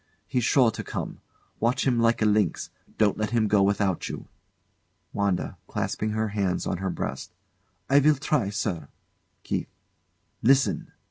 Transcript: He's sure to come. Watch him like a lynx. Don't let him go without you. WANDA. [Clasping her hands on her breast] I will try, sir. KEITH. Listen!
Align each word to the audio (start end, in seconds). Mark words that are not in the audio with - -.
He's 0.25 0.43
sure 0.43 0.71
to 0.71 0.83
come. 0.83 1.19
Watch 1.59 1.85
him 1.85 1.99
like 1.99 2.23
a 2.23 2.25
lynx. 2.25 2.71
Don't 2.97 3.19
let 3.19 3.29
him 3.29 3.47
go 3.47 3.61
without 3.61 4.09
you. 4.09 4.27
WANDA. 5.13 5.57
[Clasping 5.67 6.09
her 6.13 6.29
hands 6.29 6.65
on 6.65 6.77
her 6.77 6.89
breast] 6.89 7.35
I 7.87 7.99
will 7.99 8.15
try, 8.15 8.49
sir. 8.49 8.87
KEITH. 9.43 9.67
Listen! 10.41 10.91